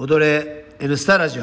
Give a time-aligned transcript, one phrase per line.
[0.00, 1.42] 踊れ N スタラジオ。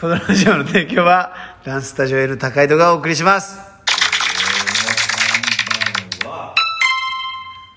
[0.00, 3.58] このラジオの提供はダンススタジオ N 高井戸がお送りします。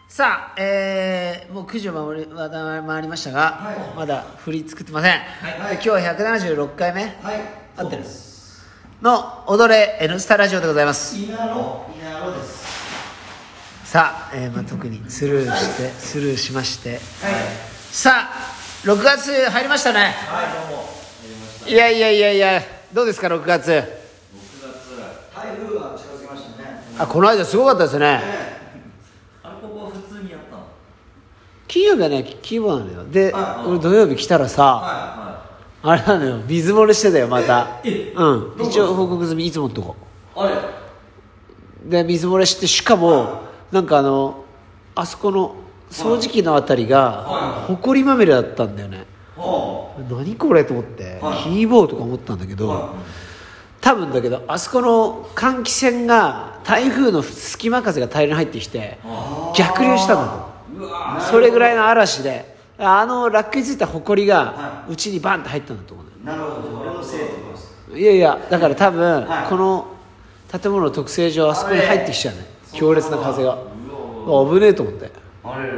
[0.08, 2.28] さあ、えー、もう9時を回り
[2.88, 5.20] 回りましたが、まだ振り作ってません、で
[5.74, 7.42] 今日は176回目、はい。
[7.76, 8.04] 合ってる。
[9.02, 11.18] の踊れ N スタラジオでございます。
[13.84, 16.92] さあ、えーまあ、特にスルーしてスルーしまして。
[16.92, 17.00] はい。
[17.92, 20.00] さあ6月入りましたね。
[20.00, 20.86] はいどうも。
[21.68, 22.62] いやいやいやいや
[22.94, 23.68] どうですか6月？
[23.70, 23.84] 台
[25.58, 26.82] 風が近づきましたね。
[26.98, 28.22] あこの間すごかったですね。
[29.44, 30.64] あれここは普通にやったの？
[31.68, 33.04] 金曜日はね規模なのよ。
[33.04, 33.70] ではい。
[33.70, 34.80] 俺土曜日来たらさは
[35.82, 36.38] はあれなのよ。
[36.48, 37.82] 水漏れしてたよまた。
[37.84, 38.66] えうん。
[38.66, 39.98] 一応報告済みいつものとこ。
[40.38, 40.48] いあ
[41.84, 42.02] れ？
[42.02, 43.42] で水漏れしてしかも
[43.74, 44.46] なんかあの
[44.96, 45.58] あそこの
[45.90, 47.68] 掃除機のあたりがはい。
[47.68, 49.06] ほこりまみれだったんだよね。
[49.36, 51.38] は何これと思ってはい。
[51.38, 52.94] ヒーボーとか思ったんだけどは
[53.82, 59.54] 多分だけどあそこの換気扇が台風の隙間風が大量に入ってきてあ。
[59.56, 60.48] 逆流したんだ
[61.18, 61.22] と。
[61.32, 66.80] それぐらいの嵐であのラックについたほこりがはうちにバンって入ったんだと思ういなるほど。
[66.82, 69.50] 俺のせいってことですいやいやだから多分はい。
[69.50, 69.88] この
[70.52, 73.58] 建物の特性上あそこに入ってきちゃうね強烈な風が。
[74.26, 75.10] 危ねえと思って
[75.54, 75.72] あれ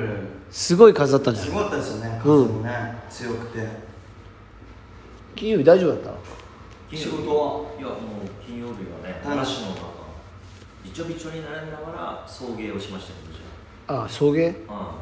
[0.49, 2.21] すごい風だったんじゃすないごかったですよね。
[2.25, 2.45] うん。
[2.45, 3.67] 風もね強くて。
[5.35, 6.13] 金曜日大丈夫だっ
[6.91, 7.97] た仕事はいやもう
[8.45, 9.37] 金曜日はねはい。
[9.37, 9.81] 嵐の中
[10.83, 13.39] びちょびちょになりながら送迎をしましたけどじ
[13.87, 14.07] あ。
[14.09, 14.49] 送迎？
[14.49, 14.95] ゃあ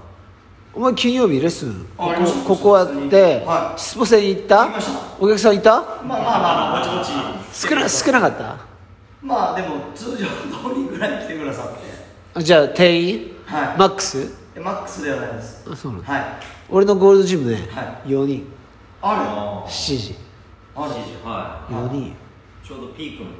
[0.71, 1.87] お前金曜日レッスン？
[1.97, 3.79] こあありましたこここやってはい。
[3.79, 4.65] スポセに行った？
[4.65, 4.99] 行きました。
[5.19, 5.81] お客さんいた？
[5.81, 7.19] まあまあまあまあぼちぼ
[7.51, 7.69] ち。
[7.69, 8.57] 少な少なかった？
[9.23, 10.23] まあでも通常通
[10.75, 11.79] りぐらい来てくださって。
[12.35, 13.77] あじゃあ店員、はい。
[13.79, 14.19] マックス？
[14.21, 15.63] えマックスではないです。
[15.71, 16.23] あそうなのはい。
[16.69, 18.47] 俺のゴールドジムね、は4人。
[19.01, 20.09] ああ7時。
[20.09, 20.15] れ
[20.75, 21.73] あれ7時はい。
[21.73, 22.15] 4人。
[22.63, 23.35] ちょうどピークの時。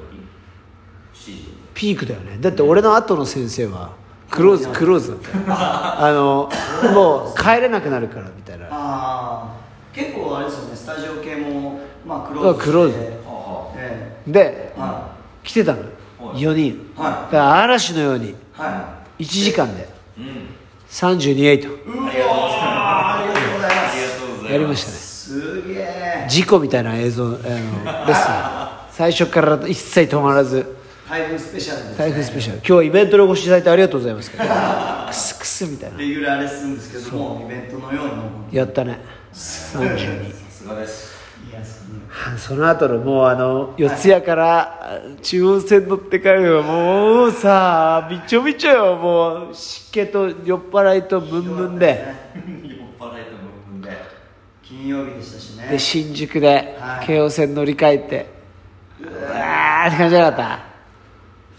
[1.13, 1.53] 7時。
[1.73, 2.37] ピークだよね。
[2.39, 3.92] だって俺の後の先生は
[4.30, 5.43] クローズクローズだったよ。
[5.49, 6.49] あの
[6.93, 8.65] もう帰れなくなるからみたいな。
[8.65, 9.47] ああ
[9.93, 10.76] 結構あれですよね。
[10.76, 12.93] スタジオ系もまあクローズあクローズ。
[14.27, 14.80] でえ。
[14.80, 15.09] は
[15.43, 15.80] 来てたの。
[15.80, 16.37] はい。
[16.37, 16.91] 4人。
[16.95, 18.30] はだから嵐のように。
[18.30, 18.36] い。
[18.53, 19.89] は1時間で。
[20.17, 20.58] いうん
[20.89, 21.70] 32エイト
[24.50, 24.98] やりましたね。
[24.98, 26.26] すすげえ。
[26.27, 28.20] 事故みたいな映像あのレッス
[28.89, 28.92] ン。
[28.92, 30.76] 最初から一切止まらず。
[31.08, 32.58] 台風スペシャルです、ね、台風スペシャル。
[32.58, 34.32] 今日はイベントでご視聴いただいてありがとうございます
[35.10, 35.98] クスクスみたいな。
[36.00, 38.11] レギュラーレッスンですけどもイベントのように。
[38.16, 39.00] もやったね。
[39.33, 41.18] 32さすがです
[42.38, 48.95] その後のもうあの四谷から中央線乗って帰るのがもうさびちょびちょよ。
[48.95, 52.05] もう湿気と酔っ払いとムンムンで。
[52.36, 53.38] 酔っ払いとム
[53.70, 53.92] ンムンで。
[54.64, 55.67] 金曜日でしたしね。
[55.70, 57.05] で新宿ではい。
[57.05, 58.30] 京王線乗り換えて。
[59.02, 60.60] うわーって感じじゃなかった？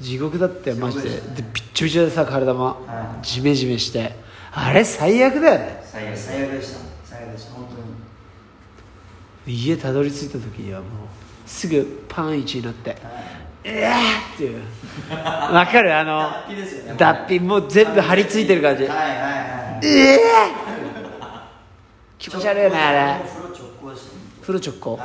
[0.00, 1.08] 地獄だったよマジで。
[1.10, 1.20] で
[1.52, 4.14] びっちょびちょでさ体もはジメジメして。
[4.52, 5.82] あれ最悪だよね。
[5.84, 6.89] 最悪最悪でした
[9.46, 10.88] 家たどり着いた時にはもう
[11.46, 12.96] すぐパン1になって
[13.64, 14.62] 「うわーっていう。
[15.54, 15.94] わかる？
[15.96, 18.84] あの脱皮ですよね脱皮もう全部張り付いてる感じ。
[18.84, 18.86] え
[20.14, 20.20] え
[22.18, 23.20] 気持ち悪いよねあれ。
[23.82, 23.88] お
[24.42, 25.04] 風呂直行は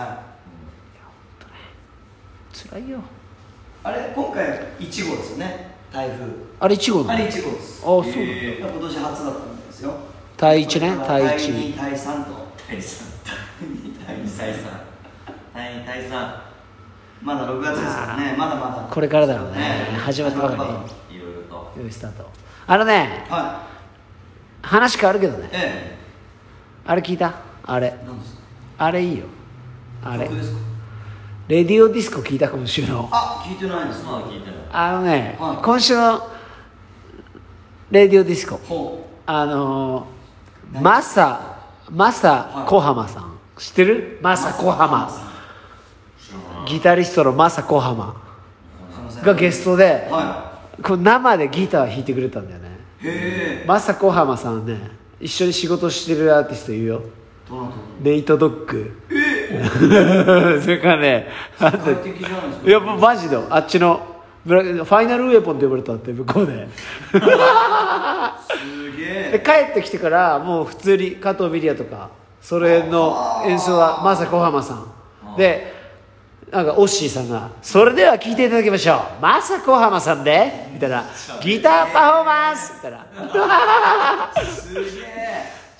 [2.53, 2.57] い。
[2.69, 2.99] 辛いよ。
[3.83, 4.45] あれ今回
[4.79, 5.75] 1号ですよね。
[5.91, 6.23] 台風。
[6.59, 7.81] あれ1号あれ1号です。
[7.81, 8.15] あそうなんだ。
[8.17, 9.93] え今年初だったんですよ。
[10.37, 11.51] 対一ね対第一。
[11.51, 12.31] 2第3と。
[12.69, 13.14] 第3
[13.59, 14.63] 第2第3
[15.53, 16.35] 第2第3
[17.21, 18.35] まだ6月ですからね。
[18.37, 18.87] まだまだ。
[18.91, 19.57] これからだろうね。
[19.57, 19.97] ね。
[19.97, 21.81] 始まったばかいろいろとり。
[21.83, 22.29] よいスタート。
[22.67, 23.63] あのねは
[24.61, 25.45] 話変わるけどね。
[25.45, 25.97] いえ。
[26.85, 27.33] あれ聞いた？
[27.63, 27.87] あれ。
[27.87, 28.41] え何ですか？
[28.77, 29.25] あれいいよ。
[30.03, 30.29] あれ。
[31.47, 33.07] レディオディスコ聞いた今週の。
[33.11, 34.55] あ聞いてないですまあ聞いてない。
[34.71, 35.57] あのね、はい。
[35.63, 36.29] 今週の
[37.91, 38.57] レディオディスコ。
[38.57, 41.55] ほあのー、マサ
[41.89, 44.19] マサ小浜さん知ってる？
[44.21, 45.09] マサ小浜
[46.67, 48.21] ギタリストのマサ小浜
[49.23, 53.63] がゲストで、はこう生でギター弾いてくれたんだよね。
[53.65, 54.77] マサ小浜さんね
[55.19, 57.01] 一緒に仕事してるアーティストいるよ。
[58.01, 59.01] ネイトドッグ。
[60.61, 61.27] それからね
[61.59, 61.71] あ
[62.65, 63.37] いやマジで。
[63.49, 64.01] あっちの
[64.45, 66.67] ブラファイナルウェポンって呼ばれたって向こうで。
[67.13, 67.19] す
[68.97, 72.09] げでえ帰ってきてからもう普通に加藤ミリアとか
[72.47, 75.35] それの演奏はマサ小浜さん。
[75.35, 75.73] で
[76.51, 78.99] なんかオッシーさんが「それでは聴いていただきましょう。
[79.19, 81.05] マサ小浜さんで」みたいな
[81.41, 83.07] 「ギターパフォーマンス」みたいな。
[84.45, 84.85] すげえ。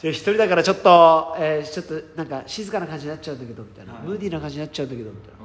[0.01, 5.37] で一人だからちょっと、えーちょっとなんか静かな感じになっちゃうんだけどみたいな、はいムーディーな感じになっちゃうんだけどみたいな。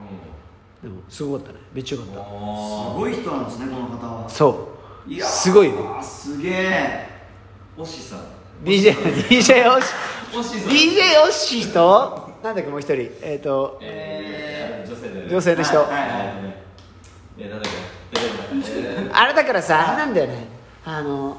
[0.82, 1.58] でもすごかったね。
[1.74, 4.22] めっちゃよかっすおごい人なんですねこの方は。
[4.24, 4.68] たそ
[5.06, 5.10] う。
[5.12, 7.08] いやーすごいよすげえ。
[7.76, 8.94] おしさん DJ,
[9.28, 9.94] DJ オッシ
[10.36, 15.86] おし DJ オッシーとなんだっけもう一人えっ、とえー女性だよね女性の人、
[19.12, 20.46] あれだからさあれなんだよね。
[20.84, 21.36] あの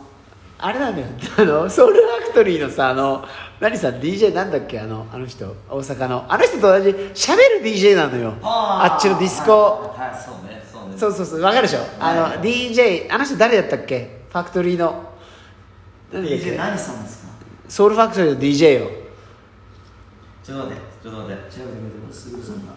[0.58, 1.08] あれなんだよ。
[1.38, 3.26] あのソウルファクトリーのさあの
[3.60, 4.80] 何さ DJ なんだっけ？
[4.80, 6.26] あのあの人大阪の。
[6.28, 8.34] あの人と同じ喋る DJ なのよ。
[8.42, 10.98] あっちのディスコ、はいそうねそうね。
[10.98, 11.80] そうそうそうわかるでしょ？
[12.00, 12.40] あの、はい。
[12.40, 14.22] DJ あの人誰だったっけ？
[14.32, 15.11] ファクトリーの
[16.12, 17.32] 何さんですか？
[17.70, 18.92] ソウルファクトリーの DJ よ。
[20.44, 21.42] ちょっと待ってちょっと待って。
[21.52, 22.74] 調べてくれてますすぐさんが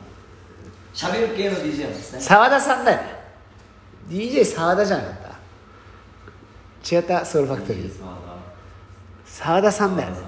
[0.95, 2.21] 喋る系の DJ なんですね。
[2.21, 2.99] 澤田さんだよ。
[3.03, 3.25] ね
[4.09, 5.15] DJ 澤田じゃなかっ
[6.85, 6.97] た。
[6.97, 7.91] 違ったソウルファクトリー。
[9.25, 9.73] 澤田。
[9.73, 10.19] さんだよね。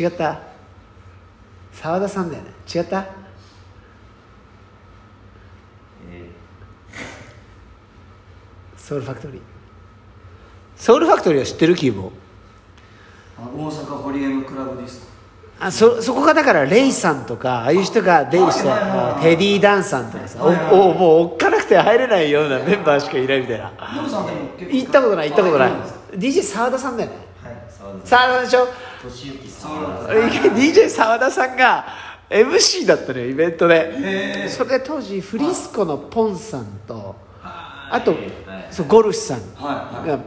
[0.00, 0.40] 違った。
[1.72, 2.50] 澤田さんだよね。
[2.74, 3.04] 違った？
[6.10, 6.30] え
[8.76, 9.40] ソウルファクトリー。
[10.76, 11.74] ソウルファクトリーは知ってる？
[11.74, 12.10] キーボー。
[12.10, 12.12] あ
[13.38, 15.06] 大阪ホリエムクラブディスコ
[15.60, 19.22] あそそこがだからレイさんとかああいう人が出入りしたはいはいはいはい。
[19.22, 23.72] テディ・ダンさんとかさおおもうおっかなくて入れないようなメンバーしかいないみたいな。
[24.70, 25.72] 行ったことない行ったことない。
[26.12, 27.16] DJ 澤田さんだよね。
[27.42, 27.56] ーはい
[28.04, 28.44] 澤田さん。
[28.44, 28.68] でしょ
[30.54, 31.56] ？DJ 澤田さん。
[31.56, 31.86] が
[32.30, 34.48] MC だったのよイベントで。
[34.48, 38.22] それで当時フリスコのポンさんとああとはい。
[38.70, 39.40] そうゴルフさん。
[40.06, 40.18] が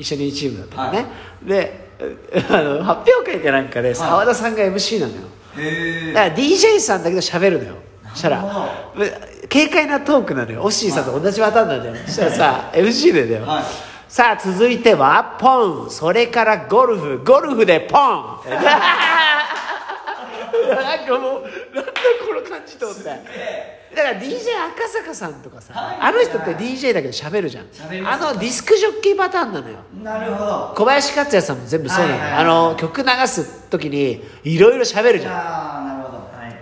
[0.00, 1.04] 一緒にチームだったのね、は
[1.46, 1.90] で
[2.48, 5.20] あの発表会かなんかで澤田さんが MC なのよ、
[5.58, 7.74] へだから DJ さんだけど喋るのよ。
[8.12, 8.68] そしたらな
[9.52, 10.62] 軽快なトークなのよ。
[10.62, 11.94] オッシーさんと同じパターンなんだよ。
[12.06, 13.64] そしたらさ MC でだよ、はい。
[14.08, 15.90] さあ続いてはポン。
[15.90, 17.18] それからゴルフ。
[17.18, 18.40] ゴルフでポン
[20.74, 21.42] なんかもう
[21.74, 21.92] なんだ
[22.26, 23.04] この感じと思って。
[23.04, 23.16] だ
[24.04, 24.36] から DJ
[24.72, 25.96] 赤坂さんとかさ、はい。
[26.00, 27.66] あの人って DJ だけど喋るじゃん。
[28.06, 29.78] あのディスクジョッキーパターンなのよ。
[30.02, 30.74] なるほど。
[30.76, 32.14] 小林克也さんも全部そうなの。
[32.14, 32.44] よ、はいはいはい。
[32.44, 35.32] あの曲流す時にいろいろ喋るじゃん。
[35.34, 36.18] ああなるほど。
[36.18, 36.56] はい。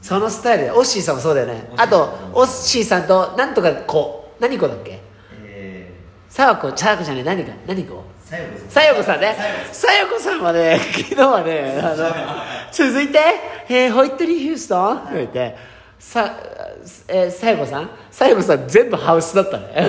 [0.00, 0.70] そのスタイルで。
[0.70, 1.70] オッシーさんもそうだよね。
[1.76, 5.00] あとオッシーさんとなんとか子何子だっけ？
[5.44, 5.92] え
[6.30, 8.02] さわこちゃわこじゃねえ何か何子？
[8.70, 9.36] さよこさんね。
[9.72, 12.10] さよこさんはね 昨日はねあの
[12.72, 13.18] 続いて、
[13.68, 14.96] えーホイットリー・ヒューストン？
[14.96, 15.56] って言って
[15.98, 16.34] さ、
[17.08, 17.90] えー、さよこさん？
[18.10, 19.86] さよこさん全部ハウスだったね。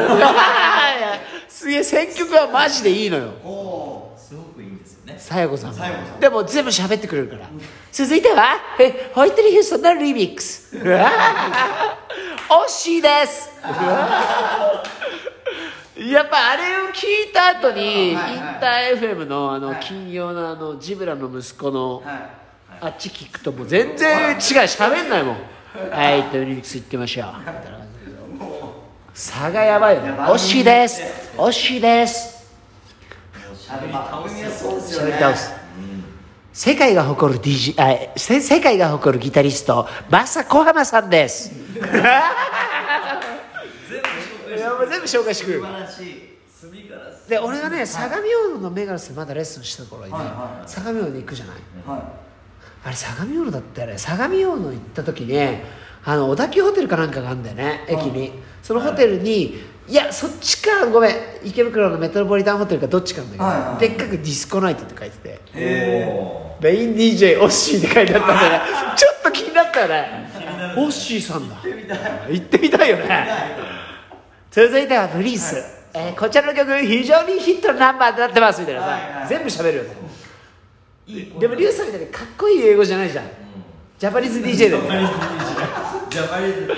[1.48, 3.30] すげえ選曲はマジでいいのよ。
[3.46, 5.16] おおすごくいいんですよね。
[5.18, 6.20] さやこさんもさん。
[6.20, 7.42] でも全部喋ってくれるから。
[7.94, 10.76] 続いてはえホイットリー・ヒューストンのリミックス。
[10.76, 13.50] 惜しいです
[15.96, 19.80] やっぱあれを聞いた後にインター FM のあのはい。
[19.82, 22.30] 金曜のあのジブラの息子のは
[22.82, 25.38] あっち聞くともう全然違う喋んないもん。
[25.92, 26.24] はい。
[26.24, 27.28] とリミックス行ってみましょう。
[27.40, 28.18] みたいな感じで
[29.14, 30.10] 差がやばいよね。
[30.12, 31.02] 惜しいです。
[31.38, 32.34] 惜しいです。
[33.74, 35.52] 喋り倒す
[36.54, 41.52] 世界が誇る DJ あせ世界が誇るギタリストマサ小浜さんです
[44.90, 45.62] 全部紹介してく
[47.30, 50.18] で俺がね相模大野のメガネスでまだレッスンした頃にね、
[50.66, 51.56] 相模大野に行くじゃない？
[51.86, 52.14] は
[52.86, 55.38] あれ相模大野だったよね相模大野行った時に
[56.06, 59.56] あの小田急ホテルかなんかがあるんだよね駅に、そのホテルに
[59.88, 65.40] いやそっちかごめん池袋のメトロポリタンホテルかどっちかなんだけど、はいはいでっかくディスコナイトって書いてて。
[66.62, 68.60] メイン DJ オッシーって書いてあったんだよね。
[68.96, 70.30] ちょっと気になったよね。
[70.78, 71.58] オッシーさんだ。
[71.62, 72.90] 行ってみたい。
[72.90, 73.73] よね
[74.54, 75.56] 続いてはブリース、
[75.96, 79.90] えーこちらの曲非常にヒットのナンバーになってますみたいなさ、はいはい全部喋るよね
[81.08, 83.26] いいでもリュウさんみたいにかっこいい英語じゃないじゃん。
[83.98, 85.10] ジャパニーズ DJ だよね。
[86.10, 86.72] ジャパニーズ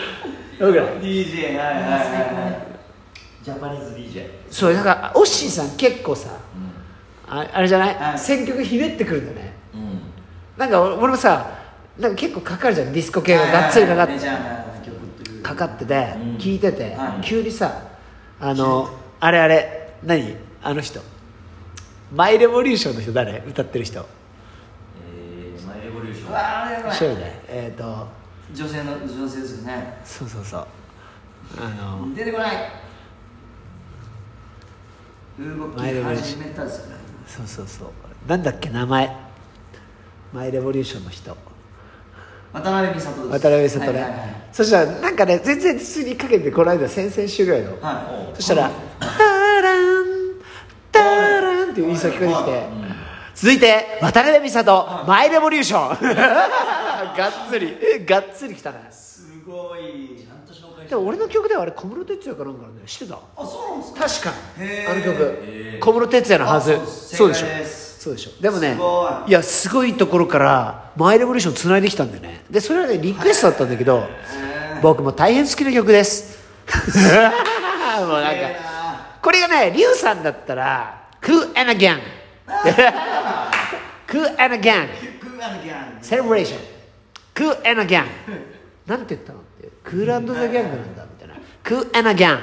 [1.01, 3.43] DJ はいはいはいはい。
[3.43, 6.29] ジャパニーズ DJ そうだからオッシーさん結構さ
[7.27, 8.19] ああれじゃない、はい。
[8.19, 9.53] 選曲ひねってくるんだよね。
[9.73, 10.01] うん。
[10.57, 11.45] なんか俺俺もさ
[11.99, 12.93] なんか結構かかるじゃん。
[12.93, 14.13] ディスコ系ががっつりかかって。
[14.13, 14.39] メジャーな。
[14.39, 14.64] 曲という
[15.45, 16.37] かかってて、うん。
[16.37, 17.23] 聞いてて、はい。
[17.23, 17.91] 急にさ
[18.39, 20.35] あのあれあれ何？
[20.63, 20.99] あの人。
[22.11, 23.43] マイレボリューションの人誰？
[23.47, 24.05] 歌ってる人。
[25.07, 26.29] えーマイレボリューション。
[26.29, 26.91] うわーやばい。
[26.91, 28.07] 一人でえっ、と
[28.53, 30.01] 女性の女性ですよね。
[30.03, 30.67] そうそうそう。
[31.59, 32.55] あの出てこない。
[35.37, 36.95] 動きマイレボリューシ始めたですよね
[37.27, 37.89] そうそうそう。
[38.27, 39.15] なんだっけ名前。
[40.33, 41.37] マイレボリューションの人
[42.55, 43.07] 渡辺美里です。
[43.07, 44.35] 渡辺美里ね、はいはいはい。
[44.53, 48.35] そしたらなんかね全然普通にかけてこの間先々週ぐらいの、はい。
[48.35, 50.05] そしたら「タラン
[50.91, 52.33] タラン」っていうインスト聞こえて。
[52.33, 52.67] きて、
[53.35, 56.15] 続いて渡辺美里マイレボリューション。
[57.17, 57.77] がっつり。
[58.05, 58.87] がっつりきたね。
[58.89, 60.15] すごい。
[60.17, 63.19] ちゃんと紹介でも俺の曲ではあれ小室哲哉かなんかね知ってた？
[63.35, 64.29] あそうなんですか？
[64.29, 64.41] 確か。
[64.59, 64.91] へー。
[64.91, 65.77] あの曲。
[65.81, 66.73] 小室哲哉のはず。
[66.75, 67.47] あそうでしょ
[68.05, 68.31] そうでしょ。
[68.39, 69.29] でもねすごい。
[69.29, 72.45] いやすごいところからマイレボリューションつないできたんだよね。
[72.51, 74.07] でそれはねリクエストだったんだけど
[74.83, 76.37] 僕も大変好きな曲です。
[77.97, 78.41] もうなんか
[79.23, 81.97] これがねリュウさんだったら「クー again」
[84.05, 84.87] クー and again
[85.19, 86.59] クーアンギャンセレブレーション
[87.33, 88.03] クー and again
[88.85, 89.69] なんて言ったのって。
[89.83, 91.35] クールザギャングなんだみたいな。
[91.63, 92.37] クー and again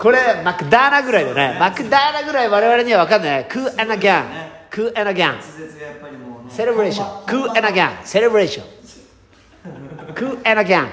[0.00, 1.58] これマクダーナぐらいだね。
[1.60, 3.44] マクダーナぐらい我々には分かんない。
[3.44, 4.24] クー and again
[4.70, 10.86] クー and again 滑舌がやっぱりもうねセレブレーションクー and again セレブレーションクー and again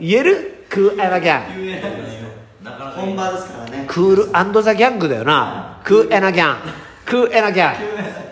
[0.00, 1.18] 言えるクーいなか
[2.84, 5.82] なか本場ですからねクールザギャングだよな。
[5.84, 6.56] クー and again
[7.04, 7.74] クー and again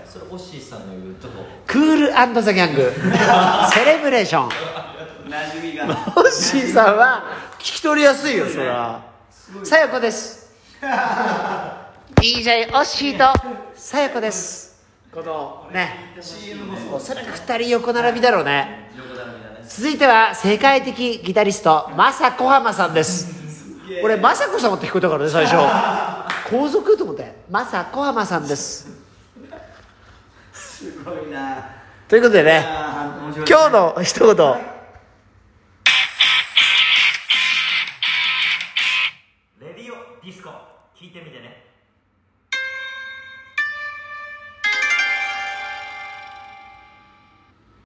[0.07, 1.15] それオッシーさんの言う。
[1.17, 2.91] とこクールザギャング
[3.71, 5.95] セレブレーション馴染みが。
[5.95, 7.25] ホッシーさんは
[7.59, 9.12] 聞き取りやすいよそれは
[9.64, 10.50] さやこです。
[12.14, 13.38] DJ オッシーと。
[13.75, 14.82] さやこです。
[15.12, 16.14] このね。
[16.90, 18.90] おそらく2人横並びだろうね。
[19.68, 23.28] 続いては世界的ギタリストマサコハマさんです。
[24.02, 25.56] 俺マサコ様って聞こえたからね最初。
[26.50, 28.88] 皇族と思ってマサコハマさんです。
[30.52, 31.62] すごいな。
[32.09, 32.64] ということでね。
[33.47, 34.72] 今日の一言